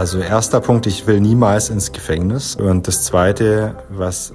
[0.00, 2.56] Also erster Punkt, ich will niemals ins Gefängnis.
[2.56, 4.32] Und das Zweite, was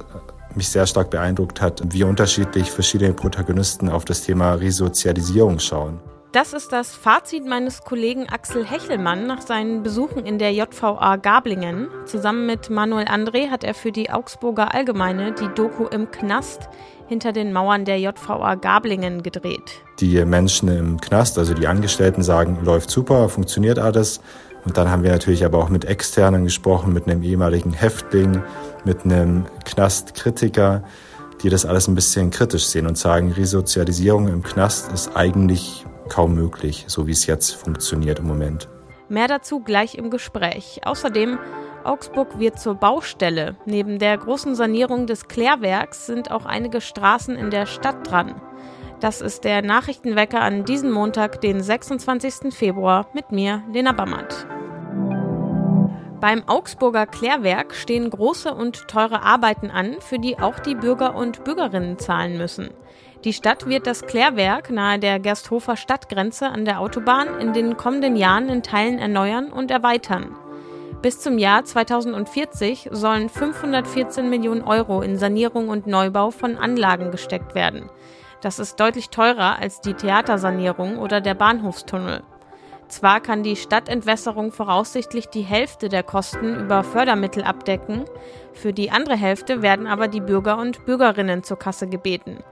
[0.53, 5.99] mich sehr stark beeindruckt hat, wie unterschiedlich verschiedene Protagonisten auf das Thema Resozialisierung schauen.
[6.33, 11.87] Das ist das Fazit meines Kollegen Axel Hechelmann nach seinen Besuchen in der JVA Gablingen.
[12.05, 16.69] Zusammen mit Manuel André hat er für die Augsburger Allgemeine die Doku im Knast
[17.07, 19.81] hinter den Mauern der JVA Gablingen gedreht.
[19.99, 24.21] Die Menschen im Knast, also die Angestellten, sagen, läuft super, funktioniert alles.
[24.65, 28.41] Und dann haben wir natürlich aber auch mit Externen gesprochen, mit einem ehemaligen Häftling,
[28.83, 30.83] mit einem Knastkritiker,
[31.43, 36.33] die das alles ein bisschen kritisch sehen und sagen, Resozialisierung im Knast ist eigentlich kaum
[36.33, 38.67] möglich, so wie es jetzt funktioniert im Moment.
[39.07, 40.81] Mehr dazu gleich im Gespräch.
[40.83, 41.37] Außerdem,
[41.83, 43.55] Augsburg wird zur Baustelle.
[43.65, 48.41] Neben der großen Sanierung des Klärwerks sind auch einige Straßen in der Stadt dran.
[49.01, 52.53] Das ist der Nachrichtenwecker an diesem Montag, den 26.
[52.53, 54.47] Februar, mit mir, Lena Bammert.
[56.21, 61.43] Beim Augsburger Klärwerk stehen große und teure Arbeiten an, für die auch die Bürger und
[61.43, 62.69] Bürgerinnen zahlen müssen.
[63.25, 68.15] Die Stadt wird das Klärwerk nahe der Gersthofer Stadtgrenze an der Autobahn in den kommenden
[68.15, 70.35] Jahren in Teilen erneuern und erweitern.
[71.01, 77.53] Bis zum Jahr 2040 sollen 514 Millionen Euro in Sanierung und Neubau von Anlagen gesteckt
[77.53, 77.89] werden.
[78.41, 82.23] Das ist deutlich teurer als die Theatersanierung oder der Bahnhofstunnel.
[82.87, 88.05] Zwar kann die Stadtentwässerung voraussichtlich die Hälfte der Kosten über Fördermittel abdecken,
[88.53, 92.43] für die andere Hälfte werden aber die Bürger und Bürgerinnen zur Kasse gebeten.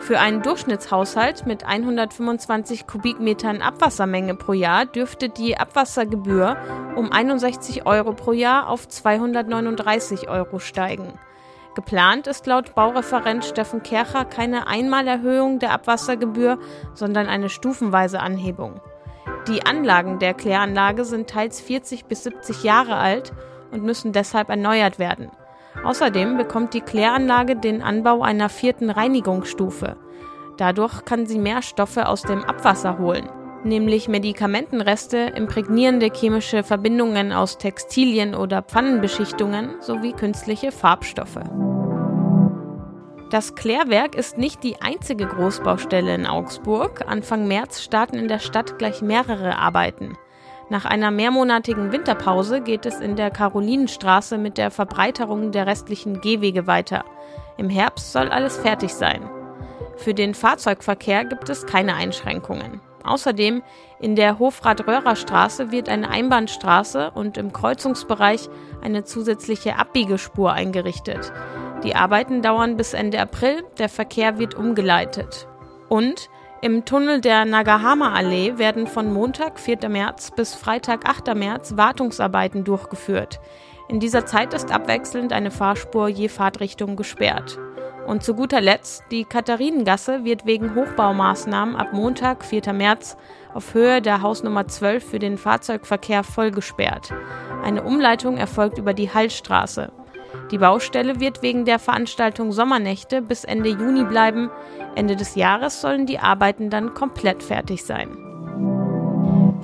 [0.00, 6.56] Für einen Durchschnittshaushalt mit 125 Kubikmetern Abwassermenge pro Jahr dürfte die Abwassergebühr
[6.96, 11.18] um 61 Euro pro Jahr auf 239 Euro steigen.
[11.74, 16.58] Geplant ist laut Baureferent Steffen Kercher keine Einmalerhöhung der Abwassergebühr,
[16.94, 18.80] sondern eine stufenweise Anhebung.
[19.48, 23.32] Die Anlagen der Kläranlage sind teils 40 bis 70 Jahre alt
[23.72, 25.30] und müssen deshalb erneuert werden.
[25.82, 29.96] Außerdem bekommt die Kläranlage den Anbau einer vierten Reinigungsstufe.
[30.56, 33.28] Dadurch kann sie mehr Stoffe aus dem Abwasser holen,
[33.64, 41.40] nämlich Medikamentenreste, imprägnierende chemische Verbindungen aus Textilien oder Pfannenbeschichtungen sowie künstliche Farbstoffe.
[43.30, 47.04] Das Klärwerk ist nicht die einzige Großbaustelle in Augsburg.
[47.08, 50.16] Anfang März starten in der Stadt gleich mehrere Arbeiten.
[50.70, 56.66] Nach einer mehrmonatigen Winterpause geht es in der Karolinenstraße mit der Verbreiterung der restlichen Gehwege
[56.66, 57.04] weiter.
[57.56, 59.28] Im Herbst soll alles fertig sein.
[59.96, 62.80] Für den Fahrzeugverkehr gibt es keine Einschränkungen.
[63.04, 63.62] Außerdem
[64.00, 68.48] in der Hofrat-Röhrer-Straße wird eine Einbahnstraße und im Kreuzungsbereich
[68.82, 71.32] eine zusätzliche Abbiegespur eingerichtet.
[71.84, 75.46] Die Arbeiten dauern bis Ende April, der Verkehr wird umgeleitet.
[75.88, 76.30] Und
[76.62, 79.90] im Tunnel der Nagahama-Allee werden von Montag, 4.
[79.90, 81.34] März bis Freitag, 8.
[81.34, 83.38] März Wartungsarbeiten durchgeführt.
[83.88, 87.58] In dieser Zeit ist abwechselnd eine Fahrspur je Fahrtrichtung gesperrt.
[88.06, 92.72] Und zu guter Letzt, die Katharinengasse wird wegen Hochbaumaßnahmen ab Montag, 4.
[92.72, 93.16] März,
[93.54, 97.14] auf Höhe der Hausnummer 12 für den Fahrzeugverkehr voll gesperrt.
[97.62, 99.90] Eine Umleitung erfolgt über die Hallstraße.
[100.50, 104.50] Die Baustelle wird wegen der Veranstaltung Sommernächte bis Ende Juni bleiben.
[104.94, 108.18] Ende des Jahres sollen die Arbeiten dann komplett fertig sein.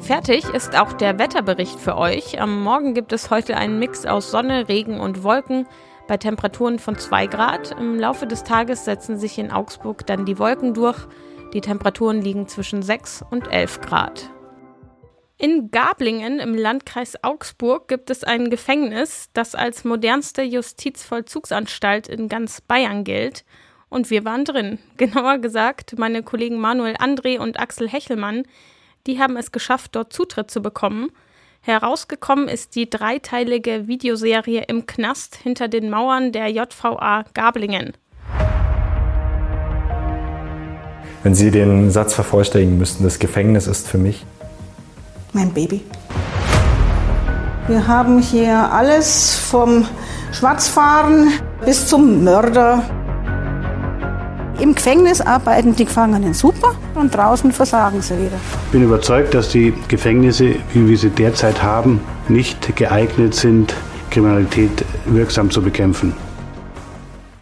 [0.01, 2.41] Fertig ist auch der Wetterbericht für euch.
[2.41, 5.67] Am Morgen gibt es heute einen Mix aus Sonne, Regen und Wolken
[6.11, 7.71] bei Temperaturen von 2 Grad.
[7.79, 10.99] Im Laufe des Tages setzen sich in Augsburg dann die Wolken durch.
[11.55, 14.29] Die Temperaturen liegen zwischen 6 und 11 Grad.
[15.39, 22.61] In Gablingen im Landkreis Augsburg gibt es ein Gefängnis, das als modernste Justizvollzugsanstalt in ganz
[22.61, 23.45] Bayern gilt.
[23.89, 24.81] Und wir waren drin.
[24.97, 28.43] Genauer gesagt, meine Kollegen Manuel André und Axel Hechelmann,
[29.07, 31.13] die haben es geschafft, dort Zutritt zu bekommen.
[31.63, 37.93] Herausgekommen ist die dreiteilige Videoserie Im Knast hinter den Mauern der JVA Gablingen.
[41.23, 44.25] Wenn Sie den Satz vervollständigen müssten, das Gefängnis ist für mich
[45.35, 45.83] mein Baby.
[47.69, 49.87] Wir haben hier alles vom
[50.33, 51.31] Schwarzfahren
[51.65, 52.83] bis zum Mörder.
[54.61, 58.39] Im Gefängnis arbeiten die Gefangenen super und draußen versagen sie wieder.
[58.67, 61.99] Ich bin überzeugt, dass die Gefängnisse, wie wir sie derzeit haben,
[62.29, 63.75] nicht geeignet sind,
[64.11, 66.13] Kriminalität wirksam zu bekämpfen.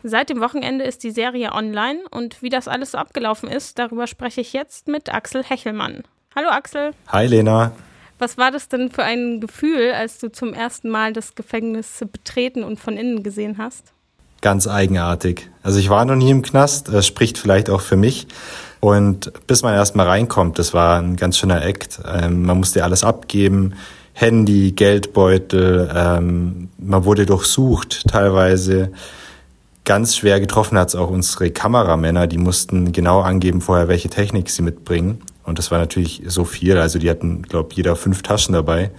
[0.04, 4.06] Seit dem Wochenende ist die Serie online und wie das alles so abgelaufen ist, darüber
[4.06, 6.04] spreche ich jetzt mit Axel Hechelmann.
[6.36, 6.92] Hallo Axel.
[7.08, 7.72] Hi Lena.
[8.20, 12.62] Was war das denn für ein Gefühl, als du zum ersten Mal das Gefängnis betreten
[12.62, 13.92] und von innen gesehen hast?
[14.40, 15.50] Ganz eigenartig.
[15.62, 18.28] Also ich war noch nie im Knast, das spricht vielleicht auch für mich.
[18.80, 22.00] Und bis man erst mal reinkommt, das war ein ganz schöner Act.
[22.06, 23.74] Ähm, man musste alles abgeben,
[24.12, 28.92] Handy, Geldbeutel, ähm, man wurde durchsucht teilweise.
[29.84, 34.50] Ganz schwer getroffen hat es auch unsere Kameramänner, die mussten genau angeben vorher, welche Technik
[34.50, 35.22] sie mitbringen.
[35.44, 36.78] Und das war natürlich so viel.
[36.78, 38.90] Also die hatten, glaube jeder fünf Taschen dabei.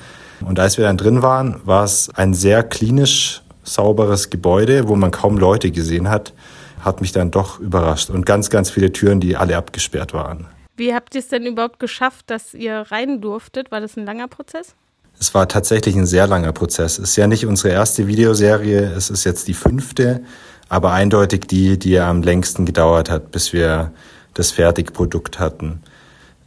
[0.42, 5.12] Und als wir dann drin waren, war es ein sehr klinisch sauberes Gebäude, wo man
[5.12, 6.34] kaum Leute gesehen hat.
[6.82, 8.10] Hat mich dann doch überrascht.
[8.10, 10.48] Und ganz, ganz viele Türen, die alle abgesperrt waren.
[10.78, 13.72] Wie habt ihr es denn überhaupt geschafft, dass ihr rein durftet?
[13.72, 14.76] War das ein langer Prozess?
[15.20, 16.98] Es war tatsächlich ein sehr langer Prozess.
[16.98, 20.22] Es ist ja nicht unsere erste Videoserie, es ist jetzt die fünfte
[20.70, 23.92] aber eindeutig die, die am längsten gedauert hat, bis wir
[24.36, 25.82] das Fertigprodukt hatten.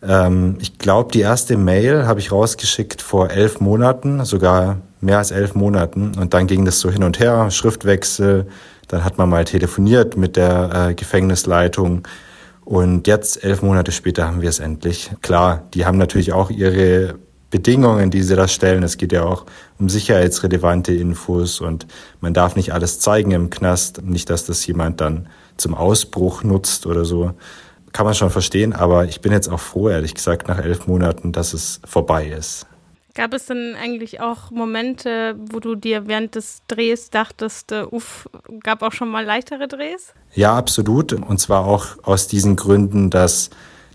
[0.01, 5.31] Ähm, ich glaube, die erste Mail habe ich rausgeschickt vor elf Monaten, sogar mehr als
[5.31, 6.13] elf Monaten.
[6.19, 8.47] Und dann ging das so hin und her, Schriftwechsel.
[8.89, 12.07] Dann hat man mal telefoniert mit der äh, Gefängnisleitung.
[12.65, 15.11] Und jetzt, elf Monate später, haben wir es endlich.
[15.21, 17.17] Klar, die haben natürlich auch ihre
[17.51, 18.83] Bedingungen, die sie da stellen.
[18.83, 19.45] Es geht ja auch
[19.79, 21.87] um sicherheitsrelevante Infos und
[22.21, 24.03] man darf nicht alles zeigen im Knast.
[24.03, 27.33] Nicht, dass das jemand dann zum Ausbruch nutzt oder so.
[27.93, 31.33] Kann man schon verstehen, aber ich bin jetzt auch froh, ehrlich gesagt, nach elf Monaten,
[31.33, 32.67] dass es vorbei ist.
[33.15, 38.29] Gab es denn eigentlich auch Momente, wo du dir während des Drehs dachtest, äh, uff,
[38.63, 40.15] gab auch schon mal leichtere Drehs?
[40.35, 41.13] Ja, absolut.
[41.13, 43.51] Und zwar auch aus diesen Gründen, dass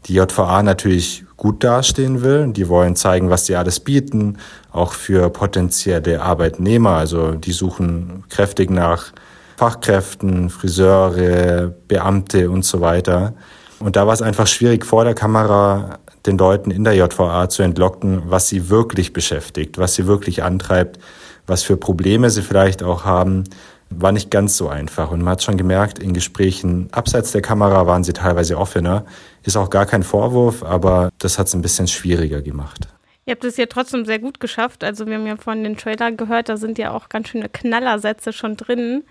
[0.06, 2.52] die JVA natürlich gut dastehen will.
[2.54, 4.38] Die wollen zeigen, was sie alles bieten,
[4.72, 6.92] auch für potenzielle Arbeitnehmer.
[6.92, 9.14] Also die suchen kräftig nach
[9.58, 13.34] Fachkräften, Friseure, Beamte und so weiter.
[13.80, 17.64] Und da war es einfach schwierig, vor der Kamera den Leuten in der JVA zu
[17.64, 21.00] entlocken, was sie wirklich beschäftigt, was sie wirklich antreibt,
[21.46, 23.46] was für Probleme sie vielleicht auch haben
[23.90, 25.12] war nicht ganz so einfach.
[25.12, 29.06] Und man hat schon gemerkt, in Gesprächen abseits der Kamera waren sie teilweise offener.
[29.44, 32.88] Ist auch gar kein Vorwurf, aber das hat es ein bisschen schwieriger gemacht.
[33.26, 34.84] Ihr habt es ja trotzdem sehr gut geschafft.
[34.84, 38.34] Also wir haben ja vorhin den Trailer gehört, da sind ja auch ganz schöne Knallersätze
[38.34, 39.04] schon drin.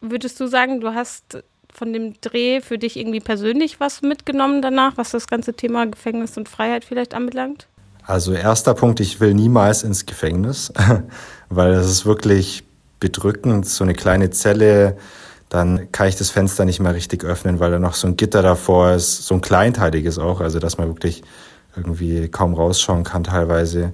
[0.00, 1.42] Würdest du sagen, du hast
[1.72, 6.36] von dem Dreh für dich irgendwie persönlich was mitgenommen danach, was das ganze Thema Gefängnis
[6.36, 7.66] und Freiheit vielleicht anbelangt?
[8.06, 10.72] Also erster Punkt, ich will niemals ins Gefängnis,
[11.48, 12.64] weil es ist wirklich
[12.98, 14.96] bedrückend, so eine kleine Zelle,
[15.48, 18.42] dann kann ich das Fenster nicht mehr richtig öffnen, weil da noch so ein Gitter
[18.42, 21.22] davor ist, so ein kleinteiliges auch, also dass man wirklich
[21.76, 23.92] irgendwie kaum rausschauen kann teilweise.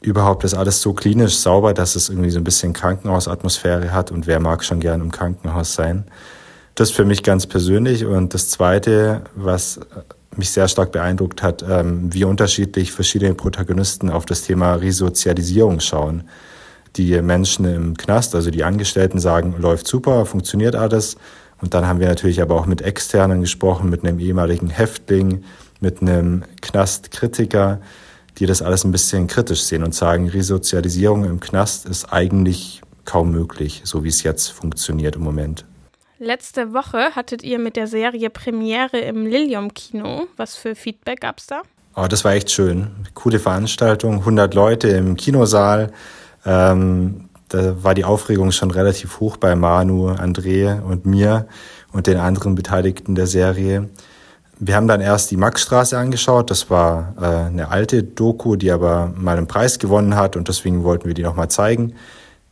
[0.00, 4.26] Überhaupt ist alles so klinisch sauber, dass es irgendwie so ein bisschen Krankenhausatmosphäre hat und
[4.26, 6.04] wer mag schon gern im Krankenhaus sein.
[6.74, 9.80] Das für mich ganz persönlich und das Zweite, was
[10.36, 16.24] mich sehr stark beeindruckt hat, ähm, wie unterschiedlich verschiedene Protagonisten auf das Thema Resozialisierung schauen
[16.96, 21.16] die Menschen im Knast, also die Angestellten sagen, läuft super, funktioniert alles.
[21.60, 25.44] Und dann haben wir natürlich aber auch mit Externen gesprochen, mit einem ehemaligen Häftling,
[25.80, 27.80] mit einem Knastkritiker,
[28.38, 33.30] die das alles ein bisschen kritisch sehen und sagen, Resozialisierung im Knast ist eigentlich kaum
[33.30, 35.64] möglich, so wie es jetzt funktioniert im Moment.
[36.22, 40.28] Letzte Woche hattet ihr mit der Serie Premiere im Lilium Kino.
[40.36, 41.62] Was für Feedback gab es da?
[41.96, 42.92] Oh, das war echt schön.
[43.14, 45.90] Coole Veranstaltung, 100 Leute im Kinosaal.
[46.46, 51.48] Ähm, da war die Aufregung schon relativ hoch bei Manu, André und mir
[51.90, 53.90] und den anderen Beteiligten der Serie.
[54.60, 56.52] Wir haben dann erst die Maxstraße angeschaut.
[56.52, 60.84] Das war äh, eine alte Doku, die aber mal einen Preis gewonnen hat und deswegen
[60.84, 61.94] wollten wir die nochmal zeigen.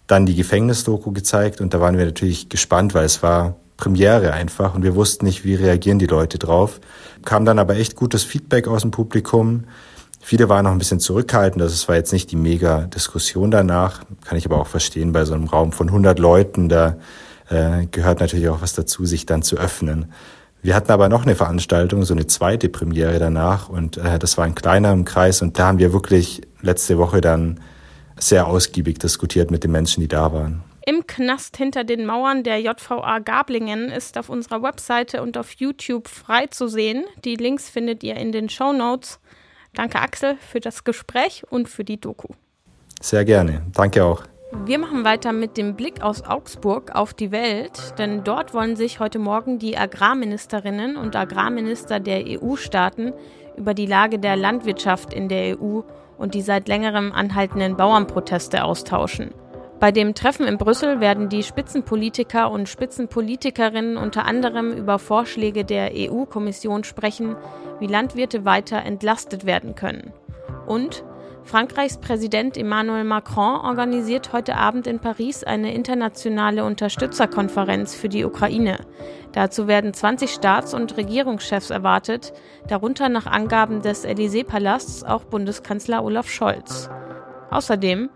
[0.08, 4.74] Dann die Gefängnisdoku gezeigt und da waren wir natürlich gespannt, weil es war Premiere einfach
[4.74, 6.80] und wir wussten nicht, wie reagieren die Leute drauf.
[7.24, 9.64] Kam dann aber echt gutes Feedback aus dem Publikum.
[10.20, 14.02] Viele waren noch ein bisschen zurückhaltend, also es war jetzt nicht die mega Diskussion danach,
[14.26, 16.98] kann ich aber auch verstehen, bei so einem Raum von 100 Leuten, da
[17.48, 20.12] äh, gehört natürlich auch was dazu, sich dann zu öffnen.
[20.60, 24.44] Wir hatten aber noch eine Veranstaltung, so eine zweite Premiere danach und äh, das war
[24.44, 27.60] ein kleiner im Kreis und da haben wir wirklich letzte Woche dann
[28.18, 30.62] sehr ausgiebig diskutiert mit den Menschen, die da waren.
[30.90, 36.08] Im Knast hinter den Mauern der JVA Gablingen ist auf unserer Webseite und auf YouTube
[36.08, 37.04] frei zu sehen.
[37.24, 39.20] Die Links findet ihr in den Show Notes.
[39.72, 42.34] Danke Axel für das Gespräch und für die Doku.
[43.00, 43.62] Sehr gerne.
[43.72, 44.24] Danke auch.
[44.64, 48.98] Wir machen weiter mit dem Blick aus Augsburg auf die Welt, denn dort wollen sich
[48.98, 53.12] heute Morgen die Agrarministerinnen und Agrarminister der EU-Staaten
[53.56, 55.82] über die Lage der Landwirtschaft in der EU
[56.18, 59.30] und die seit längerem anhaltenden Bauernproteste austauschen.
[59.80, 65.92] Bei dem Treffen in Brüssel werden die Spitzenpolitiker und Spitzenpolitikerinnen unter anderem über Vorschläge der
[65.94, 67.34] EU-Kommission sprechen,
[67.78, 70.12] wie Landwirte weiter entlastet werden können.
[70.66, 71.02] Und
[71.44, 78.80] Frankreichs Präsident Emmanuel Macron organisiert heute Abend in Paris eine internationale Unterstützerkonferenz für die Ukraine.
[79.32, 82.34] Dazu werden 20 Staats- und Regierungschefs erwartet,
[82.68, 86.90] darunter nach Angaben des Élysée-Palasts auch Bundeskanzler Olaf Scholz.
[87.50, 88.10] Außerdem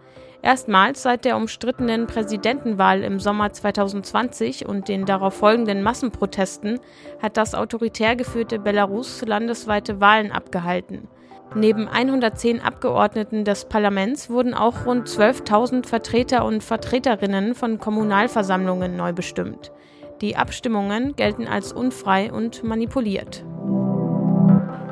[0.44, 6.80] Erstmals seit der umstrittenen Präsidentenwahl im Sommer 2020 und den darauf folgenden Massenprotesten
[7.22, 11.08] hat das autoritär geführte Belarus landesweite Wahlen abgehalten.
[11.54, 19.14] Neben 110 Abgeordneten des Parlaments wurden auch rund 12.000 Vertreter und Vertreterinnen von Kommunalversammlungen neu
[19.14, 19.72] bestimmt.
[20.20, 23.46] Die Abstimmungen gelten als unfrei und manipuliert.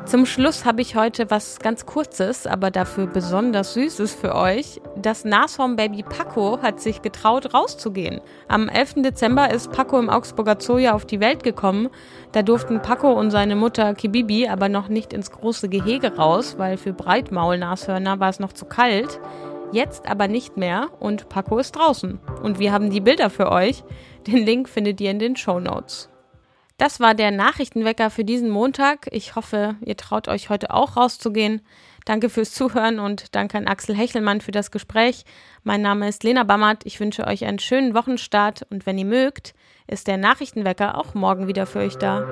[0.05, 4.81] Zum Schluss habe ich heute was ganz Kurzes, aber dafür besonders Süßes für euch.
[4.97, 8.19] Das Nashorn-Baby Paco hat sich getraut, rauszugehen.
[8.49, 8.95] Am 11.
[8.97, 11.89] Dezember ist Paco im Augsburger Zoo ja auf die Welt gekommen.
[12.33, 16.75] Da durften Paco und seine Mutter Kibibi aber noch nicht ins große Gehege raus, weil
[16.75, 19.21] für Breitmaulnashörner war es noch zu kalt.
[19.71, 22.19] Jetzt aber nicht mehr und Paco ist draußen.
[22.43, 23.83] Und wir haben die Bilder für euch.
[24.27, 26.12] Den Link findet ihr in den Show Notes.
[26.83, 29.07] Das war der Nachrichtenwecker für diesen Montag.
[29.11, 31.61] Ich hoffe, ihr traut euch heute auch rauszugehen.
[32.03, 35.23] Danke fürs Zuhören und danke an Axel Hechelmann für das Gespräch.
[35.63, 36.85] Mein Name ist Lena Bammert.
[36.85, 39.53] Ich wünsche euch einen schönen Wochenstart und wenn ihr mögt,
[39.87, 42.27] ist der Nachrichtenwecker auch morgen wieder für euch da.